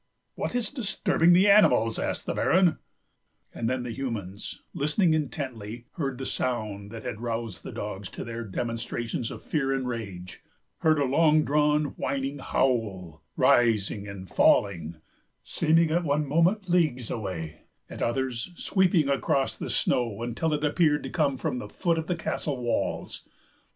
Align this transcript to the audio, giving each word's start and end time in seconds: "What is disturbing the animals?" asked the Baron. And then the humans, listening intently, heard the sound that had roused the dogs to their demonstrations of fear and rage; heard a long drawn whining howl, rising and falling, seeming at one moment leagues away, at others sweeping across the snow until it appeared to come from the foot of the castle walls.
"What 0.33 0.55
is 0.55 0.71
disturbing 0.71 1.31
the 1.33 1.47
animals?" 1.47 1.99
asked 1.99 2.25
the 2.25 2.33
Baron. 2.33 2.79
And 3.53 3.69
then 3.69 3.83
the 3.83 3.93
humans, 3.93 4.63
listening 4.73 5.13
intently, 5.13 5.85
heard 5.91 6.17
the 6.17 6.25
sound 6.25 6.89
that 6.89 7.03
had 7.03 7.21
roused 7.21 7.61
the 7.61 7.71
dogs 7.71 8.09
to 8.09 8.23
their 8.23 8.43
demonstrations 8.43 9.29
of 9.29 9.43
fear 9.43 9.71
and 9.71 9.87
rage; 9.87 10.41
heard 10.79 10.97
a 10.97 11.03
long 11.05 11.43
drawn 11.45 11.93
whining 11.99 12.39
howl, 12.39 13.21
rising 13.35 14.07
and 14.07 14.27
falling, 14.27 14.95
seeming 15.43 15.91
at 15.91 16.03
one 16.03 16.25
moment 16.25 16.67
leagues 16.67 17.11
away, 17.11 17.65
at 17.87 18.01
others 18.01 18.49
sweeping 18.55 19.07
across 19.07 19.55
the 19.55 19.69
snow 19.69 20.23
until 20.23 20.51
it 20.55 20.63
appeared 20.65 21.03
to 21.03 21.11
come 21.11 21.37
from 21.37 21.59
the 21.59 21.69
foot 21.69 21.99
of 21.99 22.07
the 22.07 22.15
castle 22.15 22.57
walls. 22.59 23.23